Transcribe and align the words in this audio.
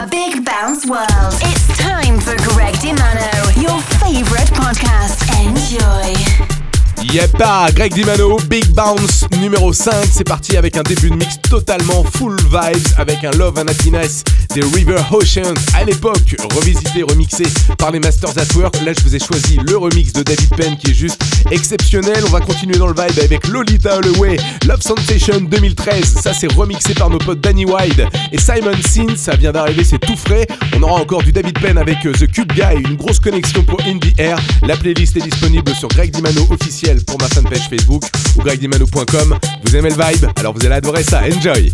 our 0.00 0.06
big 0.08 0.44
bounce 0.44 0.86
world. 0.86 1.34
It's 1.42 1.78
time 1.78 2.18
for 2.20 2.36
Greg 2.54 2.74
DiMano, 2.74 3.62
your 3.62 3.80
favorite 3.98 4.48
podcast. 4.54 5.20
Enjoy. 5.44 6.49
Yep, 7.12 7.42
Greg 7.74 7.92
Dimano, 7.92 8.36
Big 8.48 8.68
Bounce 8.68 9.24
numéro 9.40 9.72
5. 9.72 9.92
C'est 10.12 10.22
parti 10.22 10.56
avec 10.56 10.76
un 10.76 10.82
début 10.82 11.10
de 11.10 11.16
mix 11.16 11.40
totalement 11.48 12.04
full 12.04 12.36
vibes 12.36 12.86
avec 12.98 13.24
un 13.24 13.32
Love 13.32 13.58
and 13.58 13.66
Happiness 13.66 14.22
des 14.54 14.62
River 14.62 15.00
Ocean 15.10 15.54
à 15.74 15.84
l'époque, 15.84 16.36
revisité, 16.54 17.02
remixé 17.02 17.44
par 17.78 17.90
les 17.90 17.98
Masters 17.98 18.38
at 18.38 18.56
Work. 18.56 18.80
Là, 18.84 18.92
je 18.96 19.02
vous 19.02 19.16
ai 19.16 19.18
choisi 19.18 19.58
le 19.64 19.76
remix 19.76 20.12
de 20.12 20.22
David 20.22 20.50
Penn 20.56 20.76
qui 20.76 20.92
est 20.92 20.94
juste 20.94 21.20
exceptionnel. 21.50 22.22
On 22.26 22.30
va 22.30 22.40
continuer 22.40 22.76
dans 22.76 22.86
le 22.86 22.94
vibe 22.94 23.18
avec 23.18 23.48
Lolita 23.48 23.98
Holloway, 23.98 24.36
Love 24.66 24.80
Sensation 24.80 25.40
2013. 25.40 26.16
Ça, 26.22 26.32
c'est 26.32 26.52
remixé 26.52 26.94
par 26.94 27.10
nos 27.10 27.18
potes 27.18 27.40
Danny 27.40 27.64
Wide 27.64 28.06
et 28.30 28.38
Simon 28.38 28.76
Sin. 28.86 29.16
Ça 29.16 29.34
vient 29.34 29.52
d'arriver, 29.52 29.82
c'est 29.82 29.98
tout 29.98 30.16
frais. 30.16 30.46
On 30.76 30.82
aura 30.82 31.00
encore 31.00 31.22
du 31.24 31.32
David 31.32 31.58
Penn 31.58 31.76
avec 31.76 32.06
euh, 32.06 32.12
The 32.12 32.30
Cube 32.30 32.52
Guy, 32.52 32.88
une 32.88 32.96
grosse 32.96 33.18
connexion 33.18 33.64
pour 33.64 33.80
Indie 33.84 34.14
Air. 34.18 34.38
La 34.62 34.76
playlist 34.76 35.16
est 35.16 35.28
disponible 35.28 35.74
sur 35.74 35.88
Greg 35.88 36.12
Dimano 36.12 36.46
officiel 36.50 36.99
pour 37.06 37.18
ma 37.18 37.28
fanpage 37.28 37.68
Facebook 37.68 38.02
ou 38.36 38.42
gregdimano.com. 38.42 39.38
Vous 39.64 39.76
aimez 39.76 39.90
le 39.90 39.94
vibe? 39.94 40.26
Alors 40.36 40.54
vous 40.54 40.64
allez 40.64 40.76
adorer 40.76 41.02
ça. 41.02 41.22
Enjoy 41.22 41.72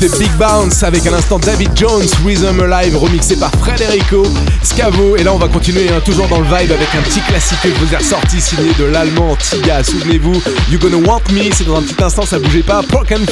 nouveauté 0.00 0.18
Big 0.18 0.29
Bounce 0.40 0.82
avec 0.84 1.06
un 1.06 1.12
instant 1.12 1.38
David 1.38 1.68
Jones, 1.74 2.06
Rhythm 2.24 2.60
Alive 2.60 2.96
remixé 2.96 3.36
par 3.36 3.50
Frederico 3.60 4.26
Scavo. 4.62 5.14
Et 5.16 5.22
là, 5.22 5.34
on 5.34 5.38
va 5.38 5.48
continuer 5.48 5.90
hein, 5.90 6.00
toujours 6.02 6.28
dans 6.28 6.38
le 6.38 6.46
vibe 6.46 6.72
avec 6.72 6.88
un 6.98 7.02
petit 7.02 7.20
classique 7.20 7.58
que 7.62 7.68
je 7.68 7.74
vous 7.74 7.92
ai 7.92 7.98
ressorti 7.98 8.40
signé 8.40 8.72
de 8.78 8.84
l'allemand 8.84 9.36
Tiga. 9.36 9.84
Souvenez-vous, 9.84 10.42
You 10.70 10.78
Gonna 10.78 10.96
Want 10.96 11.20
Me, 11.32 11.50
c'est 11.52 11.66
dans 11.66 11.76
un 11.76 11.82
petit 11.82 12.02
instant, 12.02 12.24
ça 12.24 12.38
bougeait 12.38 12.62
pas. 12.62 12.82
Pork 12.82 13.12
and 13.12 13.26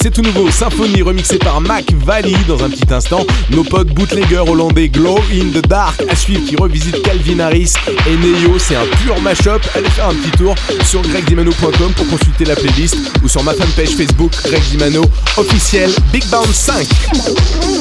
c'est 0.00 0.12
tout 0.12 0.22
nouveau. 0.22 0.48
Symphonie 0.48 1.02
remixé 1.02 1.38
par 1.38 1.60
Mac 1.60 1.92
Valley 1.92 2.36
dans 2.46 2.62
un 2.62 2.70
petit 2.70 2.94
instant. 2.94 3.26
Nos 3.50 3.64
potes 3.64 3.88
bootlegger 3.88 4.44
hollandais 4.46 4.88
Glow 4.88 5.18
in 5.32 5.60
the 5.60 5.66
Dark 5.66 6.00
à 6.08 6.14
suivre 6.14 6.46
qui 6.48 6.54
revisite 6.54 7.02
Calvin 7.02 7.40
Harris 7.40 7.72
et 8.06 8.16
Neo. 8.16 8.60
C'est 8.60 8.76
un 8.76 8.86
pur 9.02 9.20
mashup. 9.22 9.60
Allez 9.74 9.90
faire 9.90 10.08
un 10.08 10.14
petit 10.14 10.30
tour 10.38 10.54
sur 10.84 11.02
gregdimano.com 11.02 11.92
pour 11.96 12.08
consulter 12.08 12.44
la 12.44 12.54
playlist 12.54 12.96
ou 13.24 13.28
sur 13.28 13.42
ma 13.42 13.54
fanpage 13.54 13.96
Facebook 13.96 14.30
Greg 14.44 14.62
Dimano 14.70 15.02
officiel 15.36 15.90
Big 16.12 16.24
Bounce 16.26 16.43
5. 16.52 17.73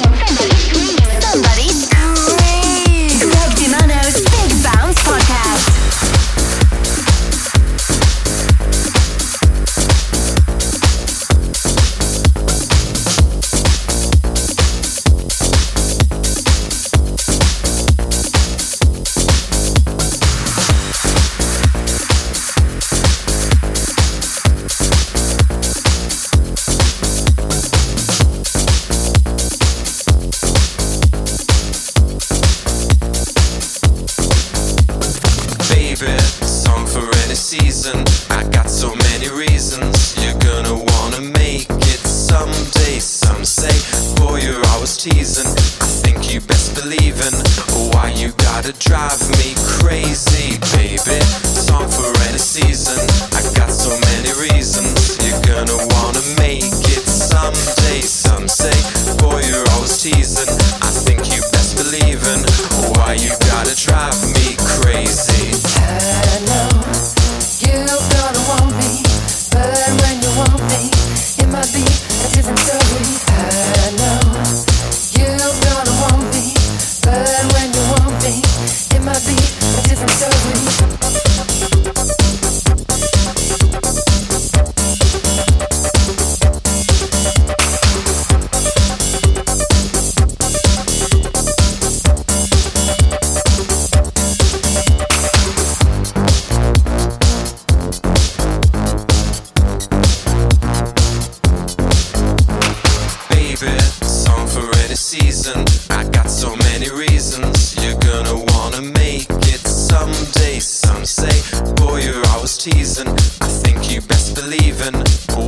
reason 112.94 113.08
I 113.42 113.48
think 113.48 113.92
you 113.92 114.02
best 114.02 114.36
believe 114.36 114.82
in 114.82 114.94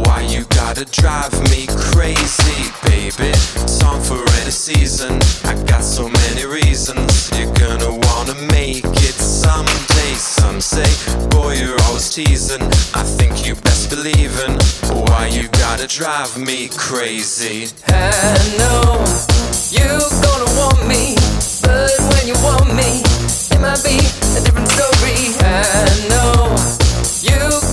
why 0.03 0.21
you 0.21 0.45
gotta 0.45 0.85
drive 0.85 1.31
me 1.51 1.67
crazy, 1.67 2.71
baby. 2.83 3.33
Song 3.67 4.01
for 4.01 4.17
any 4.41 4.49
season. 4.51 5.19
I 5.43 5.53
got 5.65 5.83
so 5.83 6.09
many 6.09 6.45
reasons. 6.45 7.29
You're 7.37 7.53
gonna 7.53 7.91
wanna 7.91 8.33
make 8.51 8.85
it 8.85 9.17
someday. 9.21 10.13
Some 10.15 10.59
say, 10.59 10.89
boy, 11.29 11.53
you're 11.53 11.79
always 11.83 12.09
teasing. 12.09 12.63
I 12.95 13.03
think 13.03 13.45
you 13.45 13.53
best 13.55 13.91
believe 13.91 14.33
in 14.47 14.57
why 15.05 15.27
you 15.27 15.47
gotta 15.49 15.87
drive 15.87 16.35
me 16.37 16.69
crazy. 16.69 17.67
I 17.87 18.37
know 18.57 19.05
you're 19.69 20.09
gonna 20.25 20.49
want 20.57 20.87
me, 20.87 21.15
but 21.61 21.93
when 22.09 22.25
you 22.27 22.37
want 22.41 22.73
me, 22.73 23.03
it 23.53 23.61
might 23.61 23.83
be 23.83 23.97
a 24.37 24.41
different 24.41 24.69
story. 24.69 25.37
I 25.41 26.07
know. 26.09 26.84
You 27.25 27.64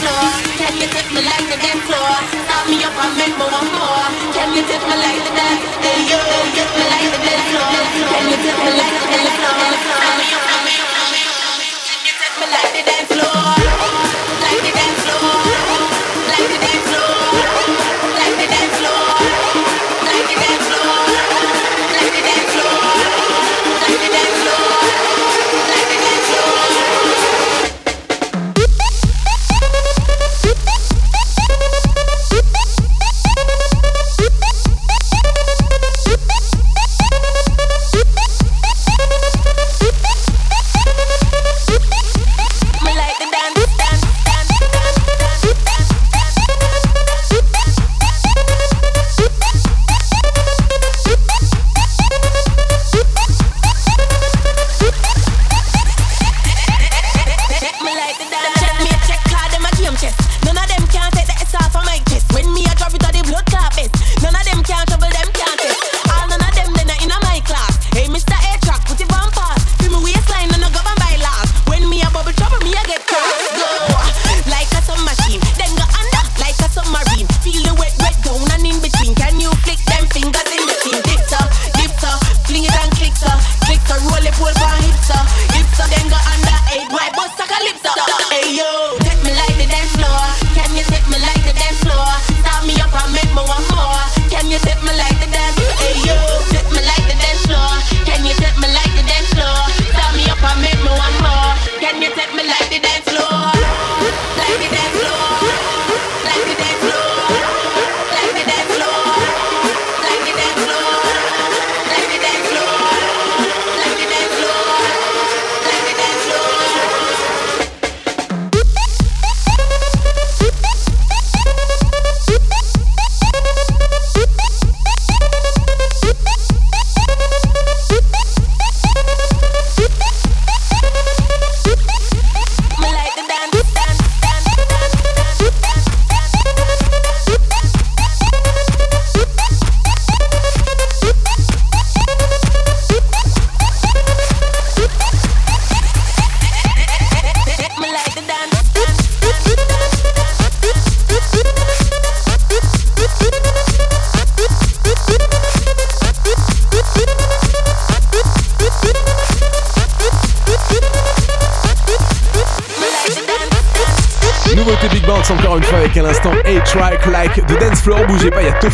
floor. 0.00 0.49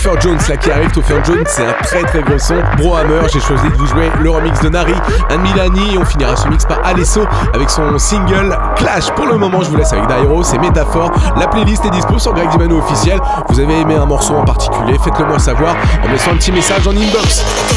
Topher 0.07 0.21
Jones 0.21 0.39
là 0.49 0.57
qui 0.57 0.71
arrive. 0.71 0.91
Topher 0.93 1.25
Jones, 1.25 1.43
c'est 1.47 1.67
un 1.67 1.73
très 1.83 2.03
très 2.05 2.23
gros 2.23 2.39
son. 2.39 2.55
Brohammer, 2.77 3.23
j'ai 3.33 3.41
choisi 3.41 3.69
de 3.69 3.75
vous 3.75 3.87
jouer 3.87 4.09
le 4.21 4.31
remix 4.31 4.61
de 4.61 4.69
Nari, 4.69 4.95
un 5.31 5.39
Milani. 5.39 5.95
Et 5.95 5.99
on 5.99 6.05
finira 6.05 6.37
ce 6.37 6.47
mix 6.47 6.65
par 6.65 6.79
Alesso 6.85 7.23
avec 7.53 7.69
son 7.69 7.99
single 7.99 8.57
Clash. 8.77 9.11
Pour 9.17 9.27
le 9.27 9.37
moment, 9.37 9.63
je 9.63 9.71
vous 9.71 9.77
laisse 9.77 9.93
avec 9.93 10.07
Dairo, 10.07 10.45
c'est 10.45 10.59
Métaphore. 10.59 11.11
La 11.37 11.49
playlist 11.49 11.85
est 11.87 11.91
dispo 11.91 12.21
sur 12.21 12.35
Greg 12.35 12.49
Dimano 12.51 12.79
officiel. 12.79 13.19
Vous 13.49 13.59
avez 13.59 13.81
aimé 13.81 13.97
un 13.97 14.07
morceau 14.07 14.37
en 14.37 14.45
particulier, 14.45 14.97
faites-le 15.03 15.27
moi 15.27 15.41
savoir 15.41 15.75
en 16.05 16.13
laissant 16.13 16.31
un 16.31 16.37
petit 16.37 16.53
message 16.53 16.87
en 16.87 16.93
inbox. 16.93 17.76